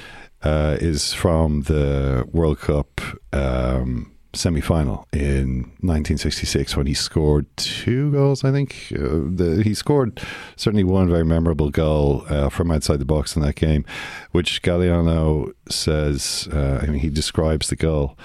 [0.41, 3.01] uh, is from the World Cup
[3.34, 8.91] um, semi final in 1966 when he scored two goals, I think.
[8.93, 10.21] Uh, the, he scored
[10.56, 13.86] certainly one very memorable goal uh, from outside the box in that game,
[14.32, 18.17] which Galeano says, uh, I mean, he describes the goal.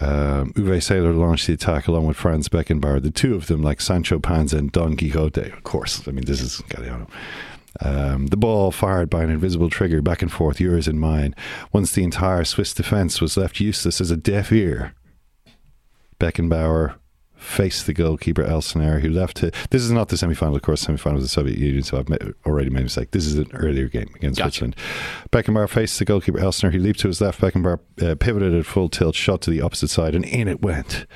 [0.00, 3.80] Um, Uwe Seeler launched the attack along with Franz Beckenbauer, the two of them like
[3.80, 5.50] Sancho Panza and Don Quixote.
[5.50, 7.08] Of course, I mean, this is Galeano.
[7.80, 11.34] Um, the ball fired by an invisible trigger back and forth, yours and mine.
[11.72, 14.94] Once the entire Swiss defence was left useless as a deaf ear,
[16.22, 16.94] Beckenbauer
[17.34, 19.52] faced the goalkeeper Elsener, who left it.
[19.70, 20.82] This is not the semi final, of course.
[20.82, 23.10] Semi final of the Soviet Union, so I've ma- already made a mistake.
[23.10, 24.50] This is an earlier game against Gotcha.
[24.50, 24.76] Switzerland.
[25.32, 27.40] Beckenbauer faced the goalkeeper Elsener, who leaped to his left.
[27.40, 31.06] Beckenbauer uh, pivoted at full tilt, shot to the opposite side, and in it went.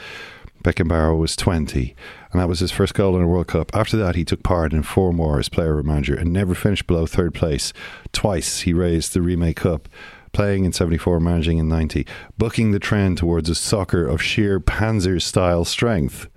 [0.64, 1.94] Beckenbauer was 20,
[2.32, 3.70] and that was his first goal in a World Cup.
[3.72, 6.88] After that, he took part in four more as player or manager and never finished
[6.88, 7.72] below third place.
[8.10, 9.88] Twice he raised the Remake Cup,
[10.36, 15.20] playing in 74, managing in 90, bucking the trend towards a soccer of sheer panzer
[15.20, 16.28] style strength.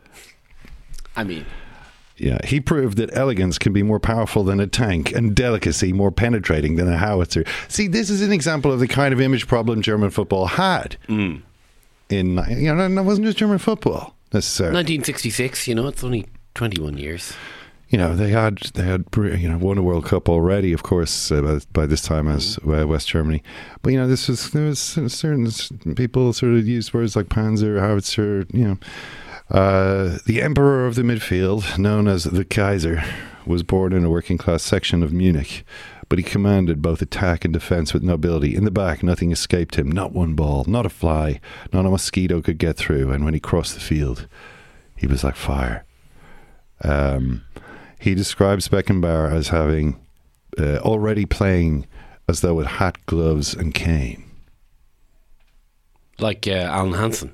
[1.18, 1.46] I mean,
[2.16, 6.12] Yeah, he proved that elegance can be more powerful than a tank and delicacy more
[6.12, 7.44] penetrating than a howitzer.
[7.68, 10.96] See, this is an example of the kind of image problem German football had.
[11.10, 11.42] Mm.
[12.10, 14.76] In you know, it wasn't just German football necessarily.
[14.76, 15.68] 1966.
[15.68, 17.34] You know, it's only 21 years.
[17.89, 21.32] You know they had they had you know won a World Cup already, of course,
[21.32, 23.41] uh, by- this time as uh, West Germany.
[23.82, 25.49] But you know this was there was certain
[25.95, 28.45] people sort of used words like Panzer, Howitzer.
[28.54, 28.78] You know,
[29.58, 33.04] uh, the Emperor of the midfield, known as the Kaiser,
[33.45, 35.65] was born in a working class section of Munich.
[36.10, 38.56] But he commanded both attack and defence with nobility.
[38.56, 39.91] In the back, nothing escaped him.
[39.91, 41.39] Not one ball, not a fly,
[41.71, 43.12] not a mosquito could get through.
[43.12, 44.28] And when he crossed the field,
[44.95, 45.86] he was like fire.
[46.84, 47.43] Um,
[48.00, 50.00] he describes Beckenbauer as having
[50.58, 51.86] uh, already playing
[52.28, 54.24] as though with hat, gloves, and cane.
[56.20, 57.34] Like uh, Alan Hansen.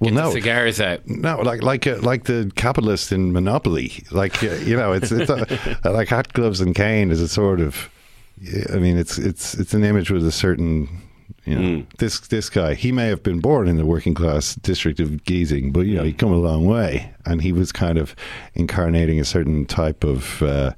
[0.00, 1.06] Well, Get no, cigars out.
[1.06, 4.04] no, like like uh, like the capitalist in Monopoly.
[4.10, 5.44] Like uh, you know, it's it's uh,
[5.84, 7.88] like hat, gloves, and cane is a sort of.
[8.72, 10.88] I mean, it's it's it's an image with a certain.
[11.44, 14.98] You know, this this guy, he may have been born in the working class district
[14.98, 18.16] of Giesing, but you know, he'd come a long way, and he was kind of
[18.54, 20.72] incarnating a certain type of uh,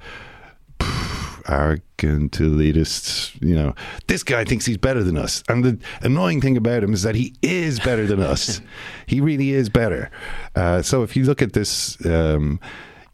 [1.48, 3.40] arrogant elitist.
[3.40, 3.74] You know,
[4.08, 7.14] this guy thinks he's better than us, and the annoying thing about him is that
[7.14, 8.60] he is better than us.
[9.06, 10.10] he really is better.
[10.54, 12.58] Uh, so if you look at this, um,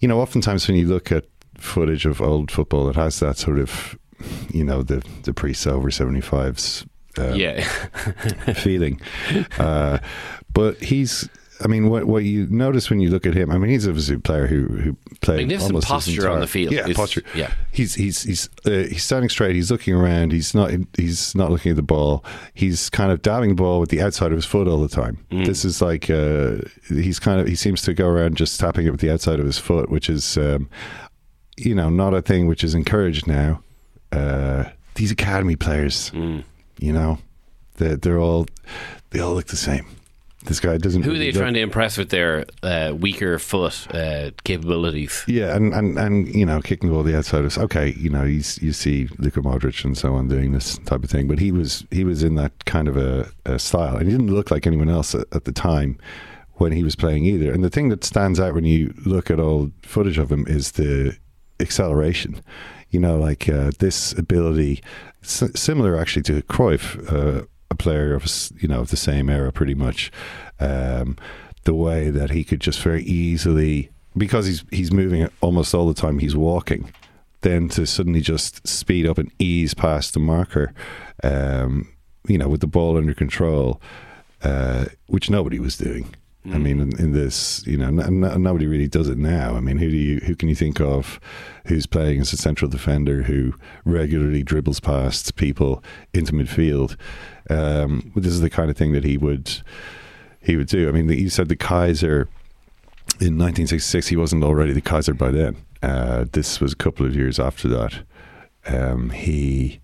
[0.01, 1.27] you know, oftentimes when you look at
[1.59, 3.99] footage of old football, it has that sort of,
[4.51, 6.87] you know, the the pre over seventy fives.
[7.19, 7.63] Uh, Yeah.
[8.55, 9.01] feeling.
[9.59, 9.99] Uh,
[10.53, 11.29] but he's,
[11.65, 14.17] I mean, what what you notice when you look at him, I mean, he's obviously
[14.17, 17.23] a player who who played Magnificent almost posture on the field Yeah, is- posture.
[17.35, 17.53] yeah.
[17.71, 19.55] he's he's he's uh, he's standing straight.
[19.55, 20.33] He's looking around.
[20.33, 22.25] He's not he's not looking at the ball.
[22.55, 25.25] He's kind of dabbing the ball with the outside of his foot all the time.
[25.31, 25.47] Mm.
[25.47, 26.57] This is like uh,
[26.89, 29.47] he's kind of he seems to go around just tapping it with the outside of
[29.47, 30.69] his foot, which is um,
[31.57, 33.63] you know not a thing which is encouraged now.
[34.11, 34.65] Uh,
[34.97, 36.45] these academy players, Mm.
[36.83, 37.19] You know,
[37.77, 38.47] they're, they're all
[39.11, 39.87] they all look the same.
[40.45, 41.03] This guy doesn't.
[41.05, 45.23] Who are they look- trying to impress with their uh, weaker foot uh, capabilities?
[45.29, 47.95] Yeah, and, and, and you know, kicking the ball the outside is okay.
[47.97, 51.29] You know, you, you see Luka Modric and so on doing this type of thing,
[51.29, 54.35] but he was he was in that kind of a, a style, and he didn't
[54.35, 55.97] look like anyone else at, at the time
[56.55, 57.53] when he was playing either.
[57.53, 60.73] And the thing that stands out when you look at old footage of him is
[60.73, 61.17] the
[61.61, 62.43] acceleration.
[62.91, 64.83] You know, like uh, this ability,
[65.23, 68.25] s- similar actually to Cruyff, uh, a player of
[68.61, 70.11] you know of the same era, pretty much.
[70.61, 71.17] Um,
[71.65, 75.95] the way that he could just very easily, because he's he's moving almost all the
[75.95, 76.93] time, he's walking.
[77.43, 80.73] Then to suddenly just speed up and ease past the marker,
[81.25, 81.89] um,
[82.29, 83.81] you know, with the ball under control,
[84.43, 86.15] uh, which nobody was doing.
[86.45, 89.55] I mean, in, in this, you know, n- n- nobody really does it now.
[89.55, 91.21] I mean, who do you, who can you think of,
[91.67, 96.97] who's playing as a central defender who regularly dribbles past people into midfield?
[97.49, 99.63] Um, this is the kind of thing that he would,
[100.41, 100.89] he would do.
[100.89, 102.29] I mean, the, you said the Kaiser
[103.21, 104.09] in 1966.
[104.09, 105.57] He wasn't already the Kaiser by then.
[105.81, 108.03] Uh, this was a couple of years after that.
[108.67, 109.81] Um, he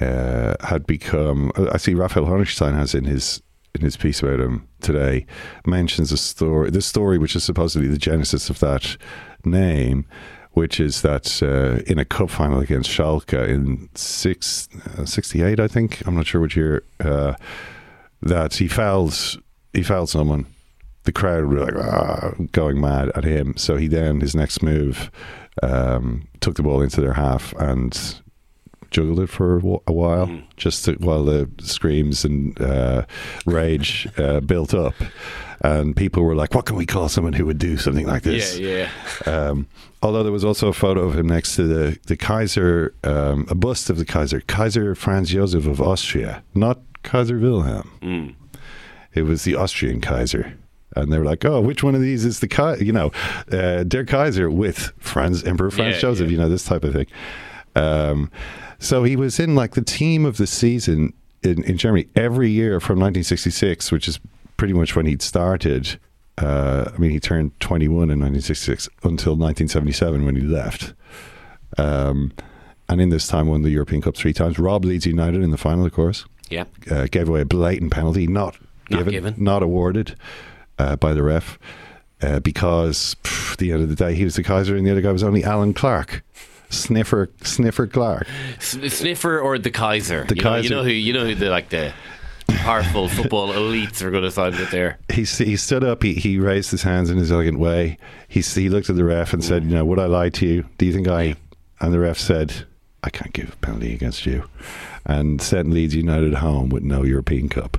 [0.00, 1.52] uh, had become.
[1.56, 3.42] I see Raphael Honigstein has in his
[3.74, 5.26] in his piece about him today
[5.66, 6.70] mentions a story.
[6.70, 8.96] The story, which is supposedly the genesis of that
[9.44, 10.06] name,
[10.52, 15.68] which is that uh, in a cup final against Schalke in six, uh, 68, I
[15.68, 16.06] think.
[16.06, 16.82] I'm not sure which year.
[16.98, 17.34] Uh,
[18.22, 19.40] that he fouled
[19.72, 20.46] he fouled someone.
[21.04, 23.56] The crowd were like ah, going mad at him.
[23.56, 25.10] So he then his next move
[25.62, 28.19] um, took the ball into their half and
[28.90, 33.04] juggled it for a wh- a while, just to, while the screams and uh,
[33.46, 34.94] rage uh, built up.
[35.62, 38.58] And people were like, "What can we call someone who would do something like this?"
[38.58, 38.88] Yeah,
[39.26, 39.48] yeah.
[39.48, 39.66] Um,
[40.02, 43.54] although there was also a photo of him next to the the Kaiser, um, a
[43.54, 47.90] bust of the Kaiser, Kaiser Franz Josef of Austria, not Kaiser Wilhelm.
[48.00, 48.34] Mm.
[49.12, 50.56] It was the Austrian Kaiser.
[50.96, 52.82] And they were like, "Oh, which one of these is the Kaiser?
[52.82, 53.12] You know,
[53.52, 56.26] uh, Der Kaiser with Franz Emperor Franz Yeah, Joseph.
[56.28, 56.32] yeah.
[56.32, 57.06] You know, this type of thing."
[57.76, 58.30] Um,
[58.78, 62.80] so he was in like the team of the season in, in Germany every year
[62.80, 64.18] from 1966, which is
[64.56, 65.98] pretty much when he'd started.
[66.38, 70.94] Uh, I mean, he turned 21 in 1966 until 1977 when he left.
[71.78, 72.32] Um,
[72.88, 74.58] and in this time, won the European Cup three times.
[74.58, 76.24] Rob Leeds United in the final, of course.
[76.48, 76.64] Yeah.
[76.90, 78.56] Uh, gave away a blatant penalty, not,
[78.90, 79.34] Not given, given.
[79.38, 80.16] not awarded
[80.78, 81.58] uh, by the ref.
[82.22, 84.90] uh, because pff, at the end of the day he was the Kaiser and the
[84.90, 86.22] other guy was only Allan Clarke.
[86.70, 88.26] Sniffer, Sniffer Clarke,
[88.60, 90.24] Sniffer or the Kaiser.
[90.24, 90.62] The you know, Kaiser.
[90.62, 91.92] you know who you know who the like the
[92.48, 94.98] powerful football elites are going to side with there.
[95.12, 96.02] he he stood up.
[96.02, 97.98] He he raised his hands in his elegant way.
[98.28, 100.64] He he looked at the ref and said, "You know, would I lie to you?
[100.78, 101.36] Do you think I?"
[101.80, 102.66] And the ref said,
[103.02, 104.44] "I can't give a penalty against you."
[105.06, 107.78] And sent Leeds United home with no European Cup.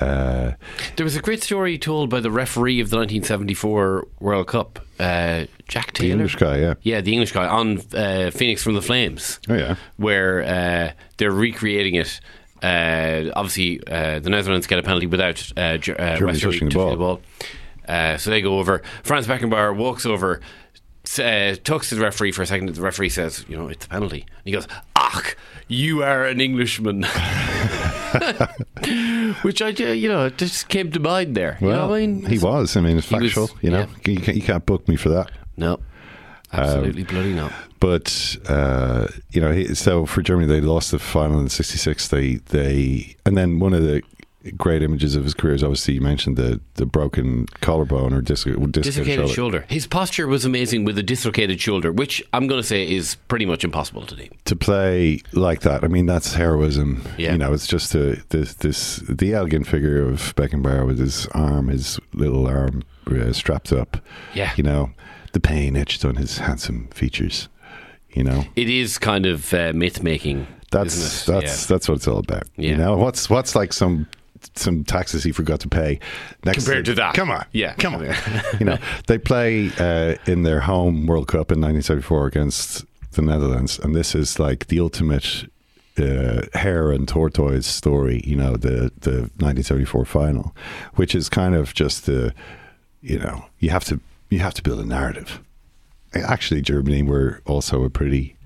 [0.00, 0.52] Uh,
[0.96, 5.44] There was a great story told by the referee of the 1974 World Cup, uh,
[5.68, 6.74] Jack the English guy, yeah.
[6.82, 9.38] Yeah, the English guy on uh, Phoenix from the Flames.
[9.48, 9.76] Oh yeah.
[9.96, 12.20] where uh, they're recreating it.
[12.62, 16.58] Uh, obviously, uh, the Netherlands get a penalty without uh, Ger- uh, Germany West Germany
[16.70, 17.20] touching the ball.
[17.88, 18.82] Uh, so they go over.
[19.02, 20.40] Franz Beckenbauer walks over,
[21.18, 22.68] uh, talks to the referee for a second.
[22.74, 25.34] The referee says, "You know, it's a penalty." And he goes, "Ach,
[25.66, 27.04] you are an Englishman,"
[29.42, 31.58] which I, you know, it just came to mind there.
[31.60, 32.26] you know what I mean?
[32.26, 32.76] he was.
[32.76, 33.50] I mean, it's He was- factual.
[33.62, 35.30] you know, you, can't, you can't book me for that.
[35.56, 35.80] No,
[36.52, 37.50] absolutely bloody no.
[37.80, 42.08] But uh, you know, he, so for Germany, they lost the final in '66.
[42.08, 44.02] They they and then one of the
[44.56, 48.44] great images of his career is obviously you mentioned the the broken collarbone or dis-
[48.44, 49.34] dislocated, Dislocated shoulder.
[49.34, 49.64] shoulder.
[49.68, 53.46] His posture was amazing with a dislocated shoulder, which I'm going to say is pretty
[53.46, 54.28] much impossible to do.
[54.46, 55.84] to play like that.
[55.84, 57.02] I mean, that's heroism.
[57.18, 57.32] Yeah.
[57.32, 61.68] You know, it's just a, this this the elegant figure of Beckenbauer with his arm,
[61.68, 63.96] his little arm uh, strapped up.
[64.34, 64.52] Yeah.
[64.56, 64.90] You know,
[65.32, 67.48] the pain etched on his handsome features.
[68.10, 70.46] You know, It is kind of uh, myth making.
[70.70, 72.44] that's that's that's what it's all about.
[72.56, 72.70] Yeah.
[72.70, 74.06] You know, what's what's like some
[74.54, 75.98] some taxes he forgot to pay
[76.44, 77.14] next Compared to that.
[77.14, 77.74] Come on, Yeah.
[77.74, 78.04] come on.
[78.60, 83.78] you know, they play uh, in their home World Cup in 1974 against the Netherlands,
[83.78, 85.44] and this is like the ultimate
[85.98, 88.22] uh, hare and tortoise story.
[88.24, 90.54] You know, the the 1974 final,
[90.94, 92.32] which is kind of just the,
[93.02, 94.00] you know, you have to
[94.30, 95.40] you have to build a narrative.
[96.14, 98.36] Actually, Germany were also a pretty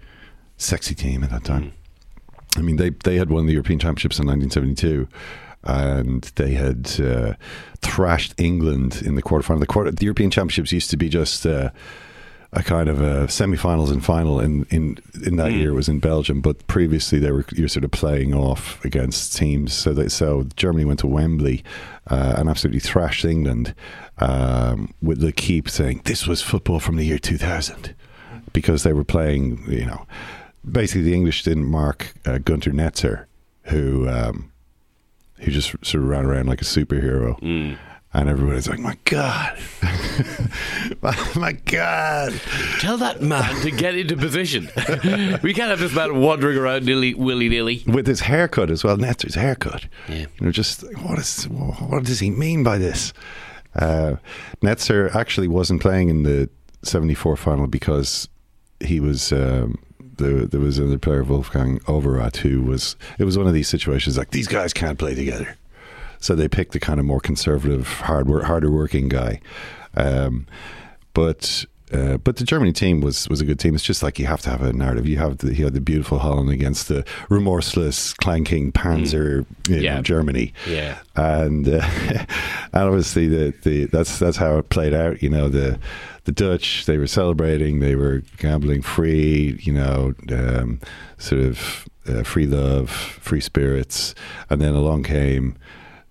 [0.57, 1.73] sexy team at that time.
[2.57, 5.07] I mean, they they had won the European Championships in 1972,
[5.67, 7.35] and they had uh,
[7.81, 9.61] thrashed England in the quarterfinal.
[9.61, 11.71] The quarter, the European Championships used to be just uh,
[12.53, 14.41] a kind of a semi-finals and final.
[14.41, 17.85] In in in that year it was in Belgium, but previously they were you're sort
[17.85, 19.73] of playing off against teams.
[19.73, 21.65] So they, so Germany went to Wembley
[22.09, 23.75] uh, and absolutely thrashed England
[24.19, 27.95] um, with the keep saying this was football from the year 2000
[28.53, 30.07] because they were playing, you know,
[30.71, 33.27] basically the English didn't mark uh, Gunter Netzer,
[33.65, 34.51] who um,
[35.39, 37.39] who just sort of ran around like a superhero,
[38.13, 39.59] and everybody's like, "My God,
[41.03, 42.33] my, my God!"
[42.81, 44.71] Tell that man to get into position.
[45.43, 47.83] we can't have this man wandering around nilly, willy nilly.
[47.87, 49.87] With his haircut as well, Netzer's haircut.
[50.09, 50.27] Yeah.
[50.39, 53.13] You know, just what is what does he mean by this?
[53.75, 54.17] Uh,
[54.63, 56.49] Netzer actually wasn't playing in the
[56.83, 58.29] '74 final because
[58.81, 59.33] he was.
[59.33, 59.79] Um,
[60.17, 62.97] the, there was another player, Wolfgang Overath, who was.
[63.19, 65.57] It was one of these situations like these guys can't play together,
[66.19, 69.41] so they picked the kind of more conservative, hard work, harder working guy.
[69.95, 70.47] Um,
[71.15, 73.75] but uh, but the Germany team was was a good team.
[73.75, 75.07] It's just like you have to have a narrative.
[75.07, 79.83] You have the, you had the beautiful Holland against the remorseless, clanking Panzer, you know,
[79.83, 80.01] Yeah.
[80.03, 80.99] Germany Yeah.
[81.15, 81.81] and uh,
[82.73, 85.23] and obviously the, the that's that's how it played out.
[85.23, 85.79] You know the
[86.25, 89.59] the Dutch they were celebrating, they were gambling free.
[89.63, 90.81] You know, um,
[91.19, 94.15] sort of uh, free love, free spirits,
[94.51, 95.57] and then along came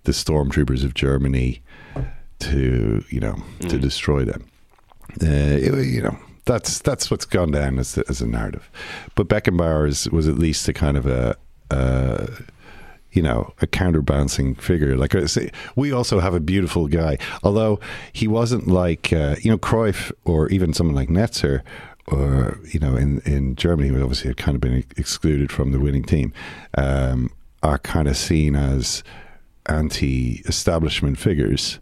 [0.04, 1.60] the stormtroopers of Germany
[2.38, 3.36] to you know
[3.68, 4.46] to destroy them.
[5.22, 6.16] Uh, you know.
[6.44, 8.70] That's that's what's gone down as, as a narrative,
[9.16, 11.36] but Beckenbauer is, was at least a kind of a,
[11.72, 12.28] uh
[13.10, 14.96] you know, a counterbalancing figure.
[14.96, 15.26] Like I
[15.74, 17.80] we also have a beautiful guy, although
[18.12, 21.62] he wasn't like uh, you know Cruyff or even someone like Netzer.
[22.06, 25.80] Or you know, in in Germany, who obviously had kind of been excluded from the
[25.80, 26.32] winning team,
[26.78, 27.32] um,
[27.64, 29.02] are kind of seen as
[29.66, 31.80] anti-establishment figures.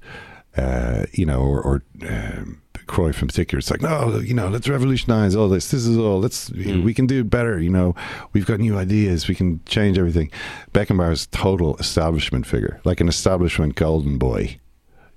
[0.57, 3.59] Uh, you know, or, or um, Cruyff in particular.
[3.59, 5.71] It's like, no, you know, let's revolutionize all this.
[5.71, 6.21] This is all.
[6.21, 7.59] Let's we can do better.
[7.61, 7.95] You know,
[8.33, 9.29] we've got new ideas.
[9.29, 10.31] We can change everything.
[10.73, 14.59] Beckenbauer's total establishment figure, like an establishment golden boy.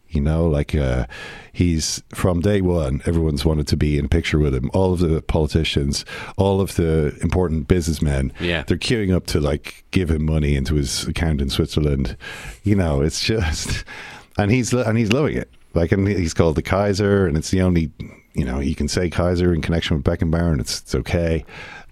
[0.10, 1.06] You know, like uh,
[1.52, 3.02] he's from day one.
[3.06, 4.72] Everyone's wanted to be in a picture with him.
[4.74, 6.06] All of the politicians,
[6.38, 8.64] all of the important businessmen, Yeah.
[8.66, 12.16] they're queuing up to like give him money into his account in Switzerland.
[12.64, 13.84] You know, it's just,
[14.38, 15.50] and he's and he's loving it.
[15.78, 17.92] Like, and he's called the Kaiser, and it's the only,
[18.34, 21.46] you know, you can say Kaiser in connection with Beckenbauer, and it's it's okay.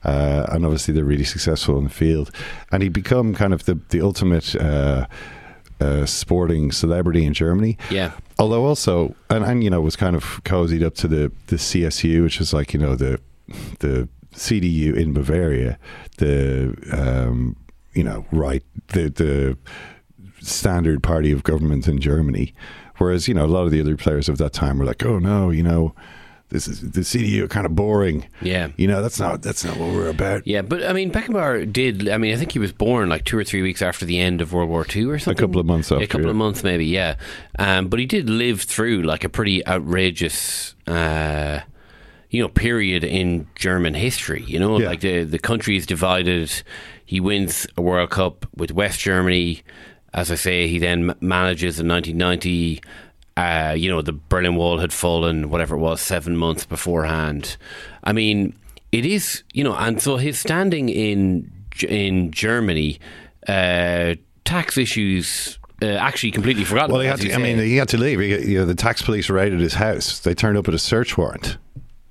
[0.04, 2.32] Uh, and obviously, they're really successful in the field,
[2.72, 4.56] and he become kind of the the ultimate.
[4.56, 5.08] Uh,
[5.82, 7.78] uh, sporting celebrity in Germany.
[7.90, 8.12] Yeah.
[8.40, 12.24] Although also, and, and you know, was kind of cozied up to the the CSU,
[12.24, 13.20] which is like you know the
[13.80, 15.78] the CDU in Bavaria,
[16.18, 17.58] the um,
[17.94, 19.58] you know right the the
[20.42, 22.54] standard party of government in Germany.
[22.98, 25.20] Whereas you know a lot of the other players of that time were like, oh
[25.20, 25.94] no, you know.
[26.50, 28.28] This is the CDU are kind of boring.
[28.40, 30.46] Yeah, you know that's not that's not what we're about.
[30.46, 32.08] Yeah, but I mean Beckenbauer did.
[32.08, 34.42] I mean, I think he was born like two or three weeks after the end
[34.42, 35.44] of World War II or something.
[35.44, 36.04] A couple of months after.
[36.04, 36.30] A couple yeah.
[36.32, 36.86] of months, maybe.
[36.86, 37.16] Yeah,
[37.58, 40.76] um, but he did live through like a pretty outrageous.
[40.86, 41.62] Uh,
[42.30, 44.44] you know, period in German history.
[44.46, 44.90] You know, Yeah.
[44.90, 46.52] like the the country is divided.
[47.06, 49.64] He wins a World Cup with West Germany.
[50.16, 52.82] As I say, he then manages in 1990.
[53.36, 57.58] Uh, you know, the Berlin Wall had fallen, whatever it was, seven months beforehand.
[58.06, 58.58] I mean,
[58.94, 61.52] it is, you know, and so his standing in
[61.86, 63.00] in Germany,
[63.48, 65.60] uh, tax issues.
[65.82, 66.94] Uh, actually, completely forgotten.
[66.94, 68.22] Well, he had to, I mean, he had to leave.
[68.22, 70.20] He, you know, the tax police raided his house.
[70.20, 71.58] They turned up with a search warrant.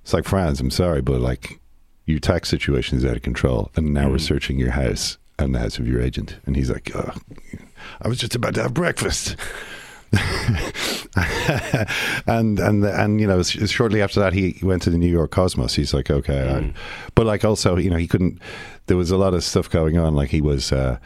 [0.02, 1.58] It's like, Franz, I'm sorry, but like,
[2.04, 5.58] your tax situation is out of control, and now we're searching your house and the
[5.58, 6.36] house of your agent.
[6.46, 7.12] And he's like, oh,
[8.02, 9.36] I was just about to have breakfast.
[12.26, 15.74] and and and you know, shortly after that, he went to the New York Cosmos.
[15.74, 16.72] He's like, okay, I-
[17.14, 18.40] but like also, you know, he couldn't.
[18.86, 20.14] There was a lot of stuff going on.
[20.14, 20.98] Like he was, uh,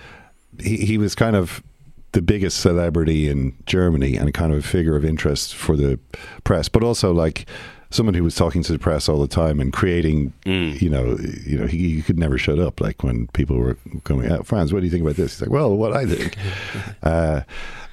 [0.60, 1.62] he he was kind of
[2.12, 5.98] the biggest celebrity in Germany and kind of a figure of interest for the
[6.44, 7.46] press, but also like
[7.90, 10.32] someone who was talking to the press all the time and creating,
[10.78, 12.80] you know, you know, he, he could never shut up.
[12.80, 15.34] Like when people were coming out, Franz, what do you think about this?
[15.34, 16.36] He's like, well, what I think.
[17.02, 17.42] uh,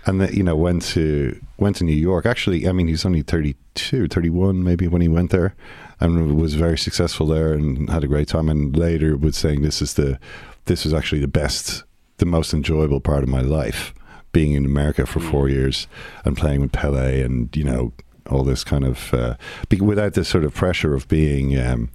[0.05, 2.25] and then, you know, went to went to New York.
[2.25, 5.55] Actually, I mean, he's only 32, 31 maybe when he went there,
[5.99, 8.49] and was very successful there and had a great time.
[8.49, 10.19] And later was saying this is the
[10.65, 11.83] this was actually the best,
[12.17, 13.93] the most enjoyable part of my life,
[14.31, 15.87] being in America for four years
[16.23, 17.93] and playing with Pele and you know
[18.29, 19.35] all this kind of uh,
[19.69, 21.57] be, without this sort of pressure of being.
[21.59, 21.89] Um,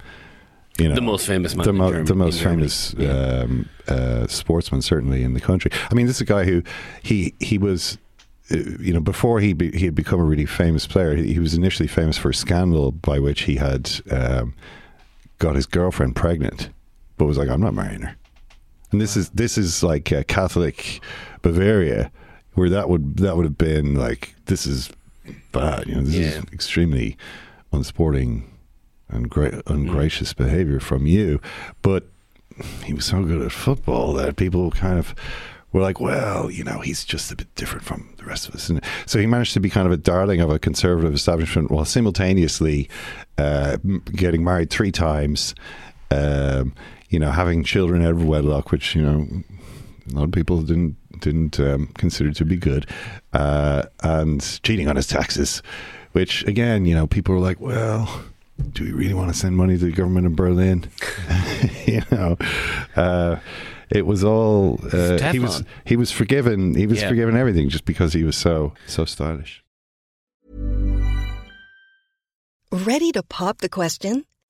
[0.78, 5.22] you know, The most famous the, mo- Germany- the most famous um, uh, sportsman, certainly
[5.22, 5.70] in the country.
[5.90, 6.62] I mean, this is a guy who
[7.02, 7.98] he he was,
[8.50, 11.16] uh, you know, before he be, he had become a really famous player.
[11.16, 14.54] He, he was initially famous for a scandal by which he had um,
[15.38, 16.70] got his girlfriend pregnant,
[17.18, 18.16] but was like, "I'm not marrying her."
[18.92, 21.00] And this is this is like uh, Catholic
[21.42, 22.10] Bavaria,
[22.54, 24.88] where that would that would have been like this is
[25.52, 25.86] bad.
[25.86, 27.16] You know, this is extremely
[27.72, 28.50] unsporting
[29.08, 31.40] and gra- ungracious behavior from you.
[31.82, 32.04] But
[32.84, 35.14] he was so good at football that people kind of
[35.72, 38.68] were like, well, you know, he's just a bit different from the rest of us.
[38.68, 41.84] And so he managed to be kind of a darling of a conservative establishment while
[41.84, 42.88] simultaneously
[43.38, 43.76] uh,
[44.12, 45.54] getting married three times,
[46.10, 46.74] um,
[47.08, 49.26] you know, having children out of wedlock, which, you know,
[50.10, 52.86] a lot of people didn't didn't um, consider to be good,
[53.32, 55.62] uh, and cheating on his taxes,
[56.12, 58.22] which again, you know, people were like, well,
[58.72, 60.88] do we really want to send money to the government in Berlin?
[61.86, 62.36] you know,
[62.96, 63.36] uh,
[63.90, 66.74] it was all uh, he was he was forgiven.
[66.74, 67.08] He was Yeah.
[67.08, 69.64] forgiven everything just because he was so so stylish.
[72.72, 74.24] Ready to pop the question?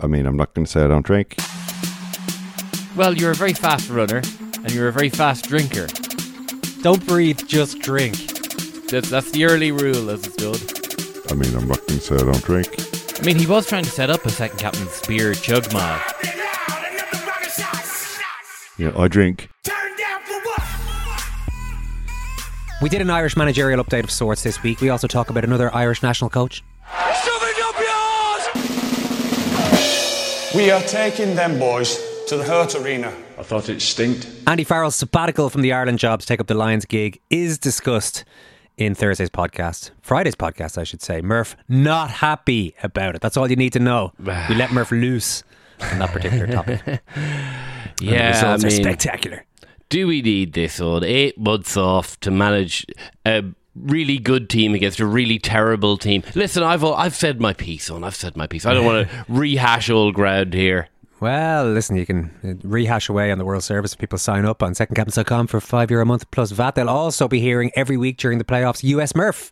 [0.00, 1.36] I mean, I'm not going to say I don't drink.
[2.96, 4.22] Well, you're a very fast runner
[4.56, 5.86] and you're a very fast drinker.
[6.82, 8.16] Don't breathe, just drink.
[8.88, 11.30] That's, that's the early rule, as it's stood.
[11.30, 12.68] I mean, I'm not going to say I don't drink.
[13.20, 16.02] I mean, he was trying to set up a second captain's beer chug mile.
[18.76, 19.48] You know, I drink.
[22.82, 24.80] We did an Irish managerial update of sorts this week.
[24.80, 26.64] We also talk about another Irish national coach.
[30.54, 31.98] We are taking them boys
[32.28, 34.28] to the Hurt Arena I thought it stinked.
[34.46, 38.24] Andy Farrell's sabbatical from the Ireland job to take up the Lions gig is discussed
[38.76, 41.20] in Thursday's podcast, Friday's podcast, I should say.
[41.20, 43.20] Murph not happy about it.
[43.20, 44.12] That's all you need to know.
[44.18, 45.42] we let Murph loose
[45.80, 46.80] on that particular topic.
[48.00, 49.46] And the Yeah, results I are spectacular.
[49.88, 52.84] Do we need this on eight months off to manage
[53.24, 53.44] a
[53.74, 56.22] really good team against a really terrible team?
[56.34, 58.04] Listen, I've I've said my piece on.
[58.04, 58.66] I've said my piece.
[58.66, 60.88] I don't want to rehash old ground here.
[61.20, 64.62] Well, listen, you can uh, rehash away on the World Service if people sign up
[64.62, 66.74] on secondcaptains.com for five euro a month plus VAT.
[66.74, 69.50] They'll also be hearing every week during the playoffs US Murph,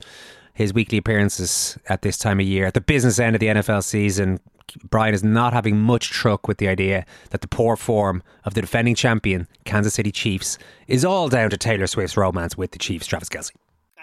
[0.53, 2.67] his weekly appearances at this time of year.
[2.67, 4.41] At the business end of the NFL season,
[4.85, 8.61] Brian is not having much truck with the idea that the poor form of the
[8.61, 10.59] defending champion, Kansas City Chiefs,
[10.89, 13.51] is all down to Taylor Swift's romance with the Chiefs, Travis Kelce.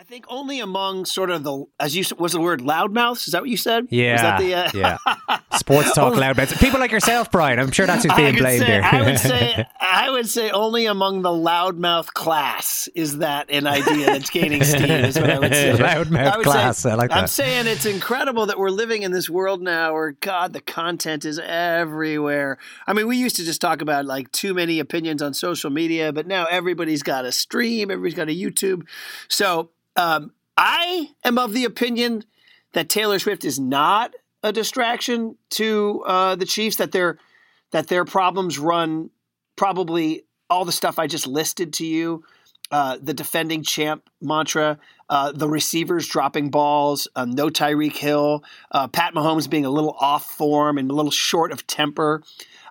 [0.09, 3.27] I think only among sort of the as you was the word loudmouths.
[3.27, 3.85] Is that what you said?
[3.91, 5.37] Yeah, Was that the, uh, yeah.
[5.59, 6.35] Sports talk Only- loud.
[6.59, 7.59] People like yourself, Brian.
[7.59, 8.81] I'm sure that's who's being blamed say- here.
[8.83, 14.07] I would say I would say only among the loudmouth class is that an idea
[14.07, 14.89] that's gaining steam.
[14.89, 15.73] Is what I would say.
[15.73, 17.17] Loudmouth I would class, I like that.
[17.19, 21.23] I'm saying it's incredible that we're living in this world now where God, the content
[21.23, 22.57] is everywhere.
[22.87, 26.11] I mean, we used to just talk about like too many opinions on social media,
[26.11, 28.87] but now everybody's got a stream, everybody's got a YouTube.
[29.27, 29.69] So
[29.99, 32.23] um, I am of the opinion
[32.73, 36.77] that Taylor Swift is not a distraction to uh, the Chiefs.
[36.77, 37.17] That their
[37.71, 39.09] that their problems run
[39.55, 42.23] probably all the stuff I just listed to you.
[42.71, 44.77] Uh, the defending champ mantra,
[45.09, 49.97] uh, the receivers dropping balls, um, no Tyreek Hill, uh, Pat Mahomes being a little
[49.99, 52.21] off form and a little short of temper.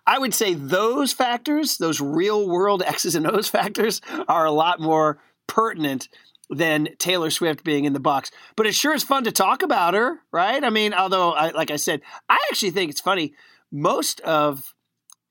[0.06, 4.78] I would say those factors, those real world X's and O's factors, are a lot
[4.78, 5.18] more
[5.48, 6.08] pertinent
[6.50, 8.30] than Taylor Swift being in the box.
[8.56, 10.62] But it sure is fun to talk about her, right?
[10.64, 13.34] I mean, although, I, like I said, I actually think it's funny.
[13.70, 14.74] Most of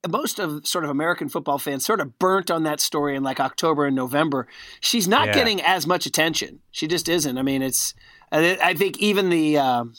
[0.08, 3.40] most of sort of American football fans sort of burnt on that story in like
[3.40, 4.48] October and November.
[4.80, 5.34] She's not Yeah.
[5.34, 6.60] getting as much attention.
[6.72, 7.38] She just isn't.
[7.38, 7.94] I mean, it's.
[8.32, 9.58] I, I think even the.
[9.58, 9.96] Um,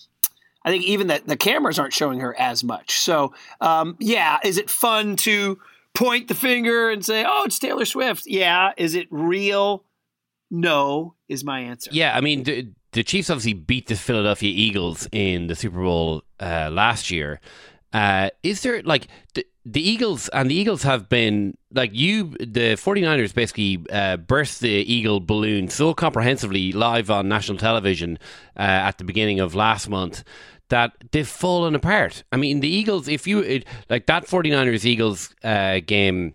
[0.64, 2.98] I think even that the cameras aren't showing her as much.
[3.00, 5.58] So, um, yeah, is it fun to
[5.94, 8.22] point the finger and say, "Oh, it's Taylor Swift"?
[8.26, 8.72] Yeah.
[8.76, 9.84] Is it real?
[10.50, 11.90] No, is my answer.
[11.92, 16.22] Yeah, I mean, the, the Chiefs obviously beat the Philadelphia Eagles in the Super Bowl
[16.40, 17.40] uh, last year.
[17.92, 22.76] Uh, is there like the, the Eagles and the Eagles have been like you the
[22.76, 28.18] 49ers basically uh, burst the eagle balloon so comprehensively live on national television
[28.58, 30.22] uh, at the beginning of last month
[30.68, 32.24] that they've fallen apart.
[32.30, 36.34] I mean the Eagles if you it, like that 49ers Eagles uh, game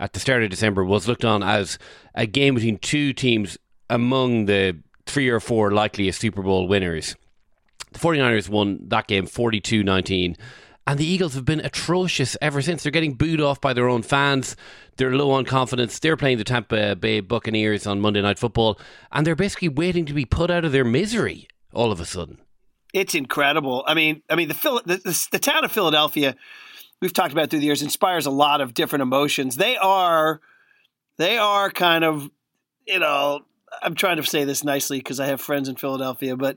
[0.00, 1.78] at the start of December was looked on as
[2.14, 4.76] a game between two teams among the
[5.06, 7.16] three or four likeliest Super Bowl winners.
[7.92, 10.36] The 49ers won that game 42 19.
[10.86, 12.82] And the Eagles have been atrocious ever since.
[12.82, 14.54] They're getting booed off by their own fans.
[14.96, 15.98] They're low on confidence.
[15.98, 18.78] They're playing the Tampa Bay Buccaneers on Monday Night Football.
[19.10, 22.38] And they're basically waiting to be put out of their misery all of a sudden.
[22.92, 23.82] It's incredible.
[23.86, 26.36] I mean, I mean the, the, the the town of Philadelphia,
[27.00, 29.56] we've talked about through the years, inspires a lot of different emotions.
[29.56, 30.40] They are,
[31.18, 32.30] they are kind of,
[32.86, 33.40] you know,
[33.82, 36.56] I'm trying to say this nicely because I have friends in Philadelphia, but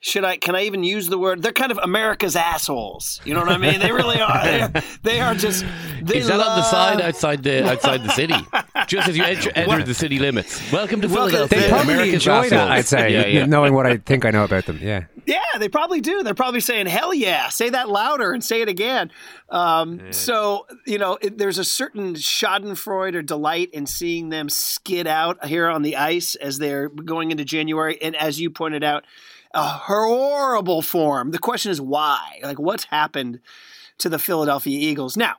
[0.00, 0.36] should I?
[0.36, 1.42] Can I even use the word?
[1.42, 3.20] They're kind of America's assholes.
[3.24, 3.80] You know what I mean?
[3.80, 4.44] They really are.
[4.44, 4.72] They are,
[5.02, 5.64] they are just.
[6.02, 8.34] They Is that on the love- side outside the outside the city?
[8.86, 10.60] Just as you enter, enter the city limits.
[10.72, 11.60] Welcome to Welcome- Philadelphia.
[11.60, 12.70] They probably America's enjoy that.
[12.70, 13.46] I'd say, Yeah, yeah.
[13.46, 14.78] knowing what I think I know about them.
[14.80, 15.04] Yeah.
[15.26, 16.22] Yeah, they probably do.
[16.22, 19.10] They're probably saying, "Hell yeah!" Say that louder and say it again.
[19.50, 25.06] Um, So you know, it, there's a certain Schadenfreude or delight in seeing them skid
[25.06, 29.04] out here on the ice as they're going into January, and as you pointed out,
[29.58, 31.32] a horrible form.
[31.32, 32.40] The question is why?
[32.42, 33.40] Like, what's happened
[33.98, 35.36] to the Philadelphia Eagles now?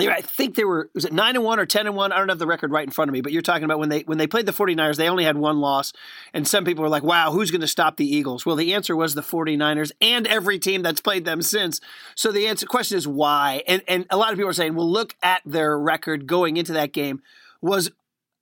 [0.00, 2.12] I think they were was it 9 and 1 or 10 and 1?
[2.12, 3.88] I don't have the record right in front of me, but you're talking about when
[3.88, 5.92] they when they played the 49ers, they only had one loss
[6.32, 8.94] and some people were like, "Wow, who's going to stop the Eagles?" Well, the answer
[8.94, 11.80] was the 49ers and every team that's played them since.
[12.14, 13.64] So the answer question is why?
[13.66, 16.74] And and a lot of people are saying, "Well, look at their record going into
[16.74, 17.20] that game
[17.60, 17.90] was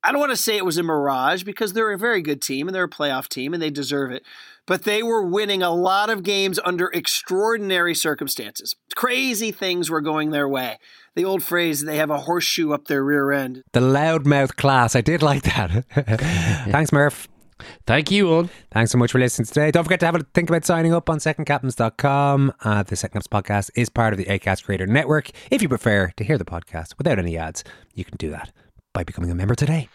[0.03, 2.67] I don't want to say it was a mirage because they're a very good team
[2.67, 4.23] and they're a playoff team and they deserve it.
[4.67, 8.75] But they were winning a lot of games under extraordinary circumstances.
[8.95, 10.77] Crazy things were going their way.
[11.15, 13.63] The old phrase, they have a horseshoe up their rear end.
[13.71, 14.95] The loudmouth class.
[14.95, 15.85] I did like that.
[16.69, 17.27] Thanks, Murph.
[17.87, 18.49] Thank you, Owen.
[18.71, 19.71] Thanks so much for listening today.
[19.71, 22.53] Don't forget to have a think about signing up on secondcaptains.com.
[22.61, 25.31] Uh, the Second Caps podcast is part of the ACAST Creator Network.
[25.49, 27.63] If you prefer to hear the podcast without any ads,
[27.95, 28.51] you can do that
[28.93, 29.89] by becoming a member today.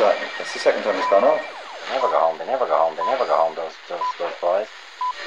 [0.00, 0.16] That?
[0.38, 1.44] That's the second time it's gone off.
[1.88, 2.38] They never go home.
[2.38, 2.96] They never go home.
[2.96, 3.54] They never go home.
[3.54, 4.68] Those those those boys.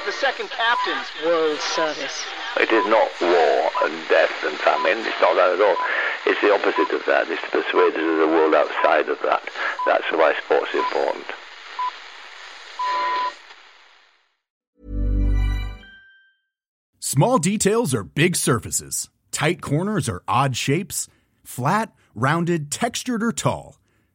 [0.06, 2.26] the second captain's World Service.
[2.58, 4.98] It is not war and death and famine.
[5.06, 5.78] It's not that at all.
[6.26, 7.30] It's the opposite of that.
[7.30, 9.42] It's to persuade us of the world outside of that.
[9.86, 11.26] That's why sports is important.
[16.98, 19.08] Small details are big surfaces.
[19.30, 21.06] Tight corners are odd shapes.
[21.44, 23.76] Flat, rounded, textured, or tall.